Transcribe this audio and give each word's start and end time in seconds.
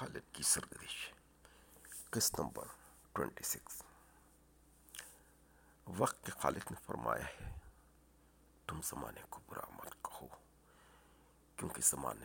خالد 0.00 0.34
کی 0.34 0.42
سرگزش 0.42 1.12
قسط 2.10 2.40
number 2.40 2.64
twenty 3.12 3.44
six 3.44 3.82
وقت 5.86 6.26
کے 6.26 6.32
خالد 6.32 6.70
نے 6.70 6.76
فرمایا 6.86 7.24
ہے، 7.24 7.50
تم 8.66 8.80
زمانے 8.84 9.20
کو 9.30 9.40
برا 9.48 9.70
مت 9.70 10.04
کہو، 10.04 10.26
کیونکہ 11.56 11.82
زمانہ 11.84 12.24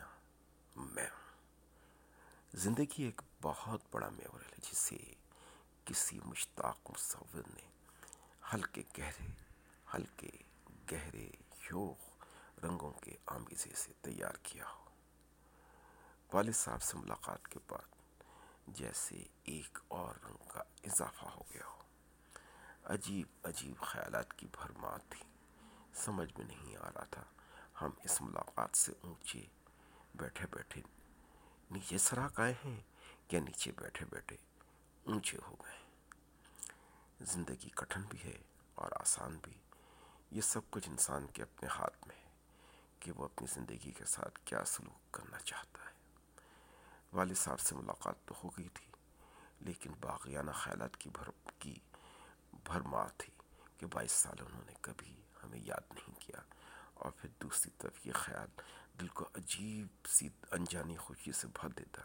میں۔ 0.75 1.07
ہوں 1.07 1.37
زندگی 2.53 3.03
ایک 3.03 3.21
بہت 3.41 3.81
بڑا 3.91 4.09
میور 4.09 4.41
ہے، 4.41 4.55
جسے 4.71 4.97
کسی 5.85 6.19
مشتاق 6.25 6.89
مصور 6.89 7.41
نے 7.47 7.67
ہلکے 8.53 8.83
گہرے 8.97 9.27
ہلکے 9.93 10.31
گہرے 10.91 11.29
یوغ 11.71 12.09
رنگوں 12.63 12.91
کے 12.91 13.15
آمیزے 13.25 13.69
سے 13.75 13.93
تیار 14.01 14.33
کیا 14.43 14.65
ہو۔ 14.69 14.84
والد 16.35 16.53
صاحب 16.53 16.81
سے 16.81 16.97
ملاقات 16.97 17.47
کے 17.47 17.59
بعد 17.69 17.95
جیسے 18.67 19.23
ایک 19.43 19.79
اور 19.87 20.15
رنگ 20.25 20.47
کا 20.47 20.59
اضافہ 20.83 21.25
ہو 21.25 21.41
گیا 21.53 21.67
ہو۔ 21.67 21.81
عجیب 22.83 23.27
عجیب 23.43 23.81
خیالات 23.81 24.33
کی 24.33 24.47
بھرمات 24.51 25.01
تھی۔ 25.09 25.23
سمجھ 25.93 26.33
میں 26.37 26.45
نہیں 26.45 26.77
آ 26.77 26.89
رہا 26.95 27.03
تھا۔ 27.03 27.23
ہم 27.81 27.89
اس 28.03 28.21
ملاقات 28.21 28.77
سے 28.77 28.93
اونچے 29.01 29.45
بیٹھے 30.15 30.45
بیٹھے 30.51 30.81
نیچے 31.71 31.97
سراک 31.97 32.39
آئے 32.39 32.53
ہیں 32.65 32.81
یا 33.31 33.39
نیچے 33.39 33.71
بیٹھے 33.71 34.05
بیٹھے 34.05 34.37
اونچے 35.03 35.37
ہو 35.47 35.55
گئے 35.65 35.73
ہیں۔ 35.73 35.89
زندگی 37.21 37.69
کٹھن 37.69 38.01
بھی 38.01 38.23
ہے 38.23 38.37
اور 38.75 38.91
آسان 38.99 39.37
بھی۔ 39.41 39.53
یہ 40.31 40.41
سب 40.41 40.61
کچھ 40.69 40.89
انسان 40.89 41.27
کے 41.27 41.43
اپنے 41.43 41.69
ہاتھ 41.79 42.07
میں 42.07 42.15
ہے 42.15 42.29
کہ 42.99 43.11
وہ 43.11 43.25
اپنی 43.25 43.47
زندگی 43.53 43.91
کے 43.91 44.05
ساتھ 44.05 44.39
کیا 44.45 44.65
سلوک 44.65 45.13
کرنا 45.13 45.39
چاہتا 45.39 45.85
ہے۔ 45.85 45.94
والد 47.15 47.37
صاحب 47.37 47.59
سے 47.59 47.75
ملاقات 47.75 48.15
تو 48.25 48.35
ہو 48.43 48.49
گئی 48.49 48.69
تھی، 48.69 48.91
لیکن 49.59 49.91
باغیانہ 50.01 50.51
خیالات 50.51 50.97
کی 50.97 51.09
بھر، 51.09 51.49
کی 51.59 51.79
بھرمار 52.63 53.07
تھی 53.17 53.33
کہ 53.77 53.85
بائیس 53.85 54.11
سال 54.11 54.35
انہوں 54.39 54.61
نے 54.65 54.73
کبھی 54.81 55.21
ہمیں 55.43 55.59
یاد 55.63 55.93
نہیں 55.93 56.19
کیا۔ 56.19 56.41
اور 56.93 57.11
پھر 57.11 57.29
دوسری 57.41 57.71
طرف 57.77 58.07
یہ 58.07 58.11
خیال 58.11 58.47
دل 59.01 59.07
کو 59.07 59.25
عجیب 59.35 60.07
سی 60.07 60.29
انجانی 60.51 60.97
خوشی 60.97 61.31
سے 61.31 61.47
بھر 61.47 61.69
دیتا 61.69 62.01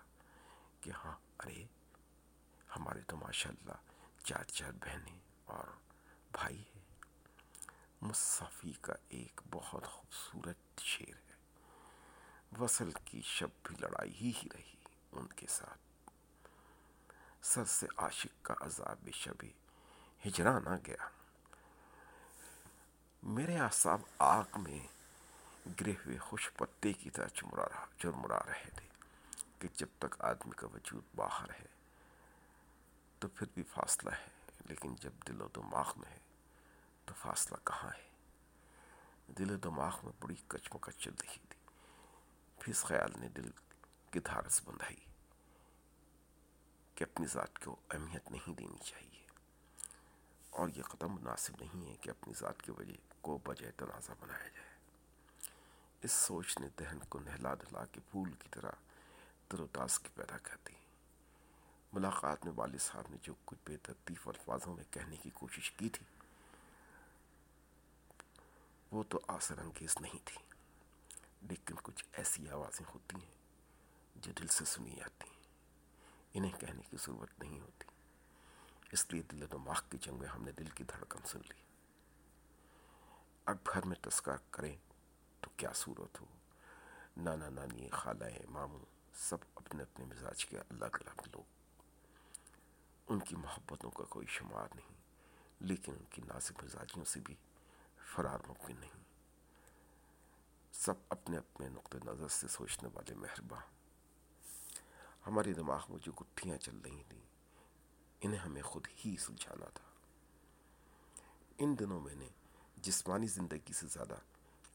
کہ 0.80 0.90
ہاں 1.04 1.16
ارے، 1.38 1.66
ہمارے 2.76 3.00
تو 3.00 3.16
ماشاء 3.16 3.50
اللہ 3.50 3.76
چار 4.24 4.44
چار 4.44 4.72
بہنیں 4.72 5.18
اور 5.44 5.66
بھائی 6.32 6.62
ہے 6.62 6.80
مصفی 8.02 8.72
کا 8.80 8.92
ایک 9.08 9.40
بہت 9.50 9.86
خوبصورت 9.86 10.80
شعر 10.80 11.14
ہے۔ 11.14 11.34
وصل 12.60 12.90
کی 13.04 13.22
شب 13.22 13.48
بھی 13.62 13.76
لڑائی 13.80 14.12
ہی 14.12 14.32
ہی 14.42 14.48
رہی۔ 14.54 14.79
ان 15.12 15.26
کے 15.26 15.46
ساتھ۔ 15.48 16.10
سر 17.42 17.64
سے 17.64 17.86
عاشق 17.96 18.44
کا 18.44 18.54
عذاب 18.60 19.08
شب 19.14 19.44
ہجران 20.26 20.66
آ 20.66 20.76
گیا۔ 20.86 21.08
میرے 23.22 23.58
آساب 23.58 24.00
آگ 24.18 24.44
میں 24.56 24.86
گرے 25.80 25.92
ہوئے 25.92 26.18
خوش 26.18 26.50
پتے 26.56 26.92
کی 26.92 27.10
طرح 27.10 27.28
چمڑا 27.28 27.64
رہا 27.64 27.86
چرمڑا 27.98 28.38
رہے 28.46 28.70
تھے 28.76 28.88
کہ 29.58 29.68
جب 29.74 29.86
تک 29.98 30.20
آدمی 30.20 30.52
کا 30.56 30.66
وجود 30.66 31.04
باہر 31.14 31.50
ہے 31.50 31.66
تو 33.18 33.28
پھر 33.28 33.46
بھی 33.54 33.62
فاصلہ 33.62 34.10
ہے، 34.10 34.28
لیکن 34.68 34.94
جب 34.94 35.10
دل 35.28 35.42
و 35.42 35.48
دماغ 35.48 35.92
میں 35.96 36.10
ہے 36.10 36.18
تو 37.04 37.14
فاصلہ 37.14 37.56
کہاں 37.64 37.90
ہے؟ 37.98 38.08
دل 39.32 39.50
و 39.50 39.56
دماغ 39.56 39.98
میں 40.02 40.12
بڑی 40.20 40.34
کچ 40.48 40.68
مکچ 40.74 40.96
چل 40.96 41.10
رہی 41.10 41.38
تھی۔ 41.48 41.58
پھر 42.58 42.72
اس 42.72 42.84
خیال 42.84 43.12
نے 43.20 43.28
دل 43.28 43.50
کی 44.10 44.20
دھارس 44.20 44.60
بندھائی 44.64 44.96
کہ 46.94 47.04
اپنی 47.04 47.26
ذات 47.26 47.58
کو 47.58 47.76
اہمیت 47.90 48.30
نہیں 48.30 48.54
دینی 48.54 48.78
چاہیے۔ 48.84 49.26
اور 50.50 50.68
یہ 50.76 50.82
قدم 50.82 51.14
مناسب 51.14 51.52
نہیں 51.60 51.90
ہے 51.90 51.96
کہ 52.00 52.10
اپنی 52.10 52.34
ذات 52.40 52.62
کی 52.62 52.70
وجہ 52.70 52.92
کو 53.20 53.38
بجائے 53.44 53.72
تنازع 53.72 54.12
بنایا 54.20 54.48
جائے۔ 54.48 54.68
اس 56.02 56.12
سوچ 56.12 56.58
نے 56.58 56.68
دہن 56.78 56.98
کو 57.08 57.18
نہلا 57.18 57.54
دھلا 57.54 57.84
کے 57.84 58.00
پھول 58.10 58.32
کی 58.32 58.48
طرح 58.50 58.70
تر 59.48 59.60
و 59.60 59.66
تاز 59.66 59.98
کی 59.98 60.08
پیدا 60.14 60.38
کر 60.38 60.56
دی۔ 60.68 60.72
ملاقات 61.92 62.44
میں 62.44 62.52
والد 62.56 62.80
صاحب 62.80 63.04
نے 63.10 63.16
جو 63.22 63.34
کچھ 63.44 63.58
بے 63.64 63.76
ترتیب 63.76 64.28
الفاظوں 64.28 64.74
میں 64.74 64.84
کہنے 64.90 65.16
کی 65.16 65.30
کوشش 65.30 65.70
کی 65.70 65.88
تھی، 65.88 66.06
وہ 68.90 69.02
تو 69.08 69.20
آثر 69.28 69.58
انگیز 69.58 69.94
نہیں 70.00 70.18
تھی، 70.24 70.38
لیکن 71.42 71.74
کچھ 71.82 72.04
ایسی 72.12 72.48
آوازیں 72.48 72.86
ہوتی 72.94 73.16
ہیں 73.16 73.39
جو 74.20 74.32
دل 74.32 74.46
سے 74.46 74.64
سنی 74.64 74.90
جاتی 74.90 75.30
ہیں۔ 75.30 75.40
انہیں 76.34 76.60
کہنے 76.60 76.82
کی 76.90 76.96
ضرورت 77.00 77.38
نہیں 77.38 77.60
ہوتی۔ 77.60 77.84
اس 78.92 79.12
لیے 79.12 79.22
دل 79.22 79.42
و 79.42 79.46
دماغ 79.46 79.80
کی 79.90 79.98
جنگ 79.98 80.14
میں 80.14 80.28
ہم 80.28 80.44
نے 80.44 80.52
دل 80.52 80.68
کی 80.68 80.84
دھڑکن 80.84 81.18
سن 81.26 81.38
لی۔ 81.38 81.62
اب 83.44 83.56
گھر 83.72 83.86
میں 83.86 83.96
تذکرہ 84.02 84.36
کریں 84.50 84.76
تو 85.40 85.50
کیا 85.56 85.72
صورت 85.74 86.20
ہو؟ 86.20 86.26
نانا 87.16 87.48
نانی، 87.48 87.88
خالہ 87.88 88.24
ماموں، 88.48 88.78
سب 89.14 89.36
اپنے 89.54 89.82
اپنے 89.82 90.04
مزاج 90.04 90.46
کے 90.46 90.58
الگ 90.58 90.84
الگ 90.84 91.20
لوگ۔ 91.32 91.42
ان 93.08 93.18
کی 93.18 93.36
محبتوں 93.36 93.90
کا 93.90 94.04
کوئی 94.04 94.26
شمار 94.26 94.68
نہیں، 94.74 94.94
لیکن 95.60 95.92
ان 95.92 96.04
کی 96.10 96.22
نازک 96.22 96.64
مزاجیوں 96.64 97.04
سے 97.04 97.20
بھی 97.20 97.34
فرار 98.14 98.38
ممکن 98.48 98.76
نہیں۔ 98.80 99.04
سب 100.72 100.94
اپنے 101.08 101.36
اپنے 101.36 101.68
نقطۂ 101.68 101.98
نظر 102.04 102.28
سے 102.28 102.48
سوچنے 102.48 102.88
والے 102.94 103.14
مہرباں 103.14 103.79
ہمارے 105.26 105.52
دماغ 105.52 105.86
میں 105.88 105.98
جو 105.98 106.12
گتھیاں 106.12 106.56
چل 106.56 106.76
رہی 106.76 107.02
تھیں، 107.08 107.20
انہیں 108.20 108.40
ہمیں 108.40 108.62
خود 108.62 108.86
ہی 109.04 109.16
سلجھانا 109.16 109.66
تھا۔ 109.74 109.90
ان 111.58 111.78
دنوں 111.78 112.00
میں 112.00 112.14
نے 112.14 112.28
جسمانی 112.76 113.26
زندگی 113.26 113.72
سے 113.72 113.86
زیادہ 113.86 114.14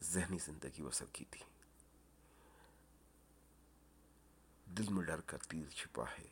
ذہنی 0.02 0.38
زندگی 0.38 0.82
بسر 0.82 1.04
کی 1.12 1.24
تھی۔ 1.30 1.44
دل 4.64 4.92
میں 4.92 5.04
ڈر 5.04 5.20
کا 5.20 5.36
تیر 5.48 5.68
چھپا 5.68 6.04
ہے، 6.18 6.26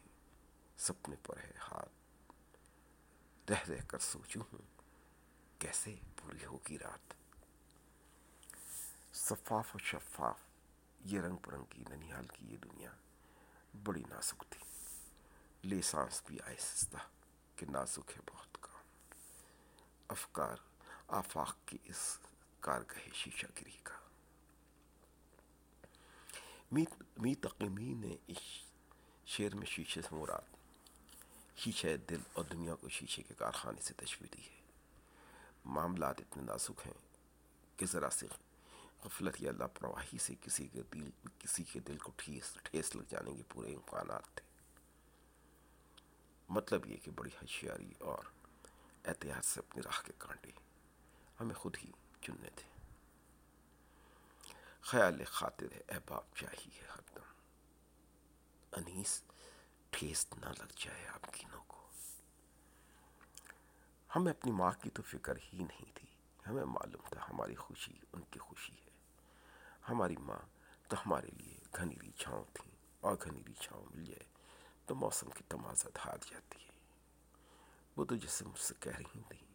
سپنے 0.78 1.16
پر 1.22 1.36
ہے 1.36 1.52
ہاتھ۔ 1.72 1.92
رہ 3.50 3.68
رہ 3.68 3.80
کر 3.88 3.98
سوچوں 3.98 4.42
ہوں، 4.52 4.80
کیسے 5.60 5.94
پوری 6.16 6.44
ہوگی 6.44 6.78
رات؟ 6.78 7.14
صفاف 9.14 9.74
و 9.74 9.78
شفاف، 9.78 10.40
یہ 11.04 11.20
رنگ 11.20 11.36
برنگی 11.42 11.84
ننیال 11.88 12.26
کی 12.26 12.46
یہ 12.46 12.56
دنیا۔ 12.56 12.90
بڑی 13.82 14.02
نازک 14.08 14.44
تھی۔ 14.50 14.64
لے 15.64 15.82
سانس 15.82 16.22
بھی 16.26 16.40
آہستہ 16.40 16.96
کہ 17.56 17.66
نازک 17.66 18.10
ہے 18.16 18.22
بہت 18.32 18.58
کام۔ 18.60 18.82
افکار، 20.08 20.56
آفاق 21.08 21.56
کی 21.66 21.78
اس 21.84 22.18
کارگہ 22.60 23.14
شیشہ 23.14 23.46
گری 23.60 23.76
کا۔ 23.82 23.94
می 27.16 27.34
تقیمی 27.34 27.94
نے 27.94 28.16
اس 28.26 28.36
شعر 29.26 29.54
میں 29.54 29.66
شیشے 29.66 30.02
سے 30.02 30.14
مراد 30.14 30.56
شیشہ 31.56 31.96
دل 32.10 32.20
اور 32.32 32.44
دنیا 32.44 32.74
کو 32.74 32.88
شیشے 32.88 33.22
کے 33.22 33.34
کارخانے 33.34 33.80
سے 33.80 33.94
تشویح 33.94 34.28
دی 34.36 34.42
ہے۔ 34.42 34.60
معاملات 35.64 36.20
اتنے 36.20 36.42
نازک 36.42 36.86
ہیں 36.86 36.94
کہ 37.76 37.86
ذرا 37.86 38.10
سے 38.10 38.26
غفلت 39.04 39.40
یا 39.40 39.52
لاپرواہی 39.52 40.18
سے 40.18 40.34
کسی 40.40 40.68
کے 40.68 40.82
دل 40.82 41.10
کسی 41.38 41.64
کے 41.64 41.80
دل 41.80 41.98
کو 41.98 42.12
ٹھیس 42.16 42.58
ٹھیس 42.62 42.96
لگ 42.96 43.02
جانے 43.08 43.34
کے 43.34 43.42
پورے 43.48 43.74
امکانات 43.74 44.36
تھے۔ 44.36 44.44
مطلب 46.48 46.86
یہ 46.86 46.96
کہ 46.96 47.10
بڑی 47.10 47.30
ہوشیاری 47.42 47.92
اور 47.98 48.24
احتیاط 49.04 49.44
سے 49.44 49.60
اپنی 49.60 49.82
راہ 49.82 50.06
کے 50.06 50.12
کانٹے 50.18 50.50
ہمیں 51.40 51.54
خود 51.54 51.76
ہی 51.84 51.90
چننے 52.20 52.48
تھے۔ 52.56 52.68
خیال 54.80 55.24
خاطر 55.24 55.66
احباب 55.88 56.22
چاہیے 56.34 56.82
ہر 56.86 57.00
دم۔ 57.14 57.32
انیس، 58.72 59.22
ٹھیس 59.90 60.26
نہ 60.36 60.46
لگ 60.46 60.72
جائے 60.76 61.06
آپ 61.06 61.32
کینوں 61.32 61.62
کو۔ 61.66 61.88
ہمیں 64.16 64.32
اپنی 64.32 64.52
ماں 64.52 64.72
کی 64.72 64.90
تو 64.90 65.02
فکر 65.02 65.36
ہی 65.52 65.58
نہیں 65.58 65.84
تھی۔ 65.94 66.08
ہمیں 66.46 66.64
معلوم 66.64 67.08
تھا 67.10 67.24
ہماری 67.24 67.54
خوشی 67.54 67.92
ان 68.12 68.20
کی 68.30 68.38
خوشی 68.38 68.72
ہے۔ 68.72 68.83
ہماری 69.88 70.16
ماں 70.16 70.38
تو 70.88 70.96
ہمارے 70.96 71.26
لیے 71.26 71.58
گھنیری 71.76 72.10
چھاؤں 72.10 72.44
تھیں 72.52 72.76
اور 73.00 73.16
گھنیری 73.24 73.52
چھاؤں 73.52 73.86
مل 73.94 74.04
جائے 74.04 74.24
تو 74.86 74.94
موسم 74.94 75.30
کی 75.30 75.44
تمازت 75.48 75.98
ہار 76.04 76.18
جاتی 76.30 76.64
ہے۔ 76.64 76.72
وہ 77.96 78.04
تو 78.04 78.16
جیسے 78.16 78.44
مجھ 78.44 78.60
سے 78.60 78.74
کہہ 78.80 78.96
رہی 78.96 79.22
تھیں، 79.28 79.46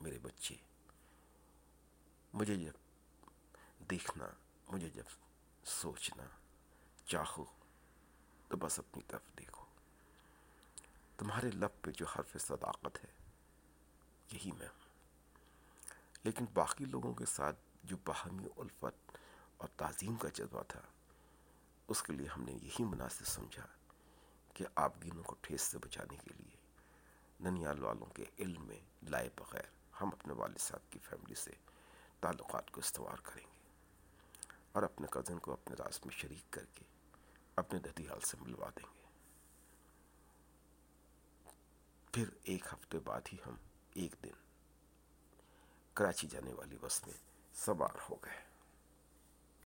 میرے 0.00 0.18
بچے، 0.18 0.54
مجھے 2.32 2.56
جب 2.56 2.72
دیکھنا، 3.90 4.24
مجھے 4.68 4.88
جب 4.88 5.02
سوچنا 5.64 6.24
چاہو 7.06 7.44
تو 8.48 8.56
بس 8.56 8.78
اپنی 8.78 9.02
طرف 9.02 9.38
دیکھو۔ 9.38 9.64
تمہارے 11.16 11.50
لب 11.50 11.82
پہ 11.82 11.90
جو 11.90 12.06
حرف 12.06 12.36
صداقت 12.40 13.04
ہے، 13.04 13.10
یہی 14.32 14.50
میں 14.52 14.68
ہوں۔ 14.68 14.82
لیکن 16.22 16.44
باقی 16.54 16.84
لوگوں 16.84 17.14
کے 17.14 17.26
ساتھ 17.26 17.56
جو 17.84 17.96
باہمی 18.04 18.44
الفت 18.56 19.18
تعظیم 19.82 20.16
کا 20.16 20.28
جذبہ 20.28 20.62
تھا۔ 20.68 20.80
اس 21.88 22.02
کے 22.02 22.12
لیے 22.12 22.26
ہم 22.26 22.42
نے 22.42 22.52
یہی 22.52 22.84
مناسب 22.84 23.26
سمجھا 23.26 23.66
کہ 24.54 24.64
آبگینوں 24.74 25.22
کو 25.22 25.36
ٹھیس 25.40 25.60
سے 25.60 25.78
بچانے 25.78 26.16
کے 26.16 26.30
لیے 26.36 26.56
ننیال 27.40 27.82
والوں 27.82 28.06
کے 28.06 28.24
علم 28.38 28.66
میں 28.66 28.80
لائے 29.02 29.28
بغیر 29.36 29.62
ہم 30.00 30.08
اپنے 30.08 30.32
والد 30.32 30.58
صاحب 30.58 30.92
کی 30.92 30.98
فیملی 30.98 31.34
سے 31.34 31.50
تعلقات 32.20 32.70
کو 32.70 32.80
استوار 32.80 33.16
کریں 33.22 33.44
گے 33.44 33.60
اور 34.72 34.82
اپنے 34.82 35.06
کزن 35.10 35.38
کو 35.38 35.52
اپنے 35.52 35.76
راز 35.78 36.00
میں 36.04 36.16
شریک 36.16 36.52
کر 36.52 36.64
کے 36.64 36.84
اپنے 37.56 37.78
ددیال 37.78 38.20
سے 38.20 38.36
ملوا 38.40 38.68
دیں 38.68 38.86
گے۔ 38.94 39.06
پھر 42.12 42.28
ایک 42.42 42.66
ہفتے 42.72 42.98
بعد 42.98 43.20
ہی 43.32 43.38
ہم 43.46 43.54
ایک 43.94 44.14
دن 44.24 44.32
کراچی 45.94 46.28
جانے 46.28 46.52
والی 46.52 46.78
بس 46.80 47.06
میں 47.06 47.14
سوار 47.54 47.98
ہو 48.10 48.16
گئے۔ 48.24 48.51